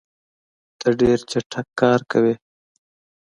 ته 0.79 0.87
ډېر 0.99 1.17
چټک 1.29 1.67
کار 1.79 1.99
کوې. 2.11 2.33